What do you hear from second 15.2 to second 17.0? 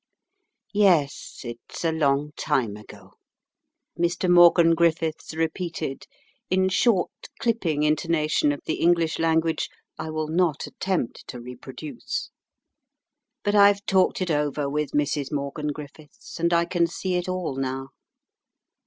Morgan Griffiths, and I can